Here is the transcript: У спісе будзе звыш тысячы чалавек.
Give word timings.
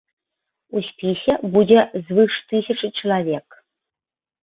У 0.77 0.81
спісе 0.87 1.35
будзе 1.57 1.79
звыш 2.09 2.33
тысячы 2.49 2.93
чалавек. 2.99 3.47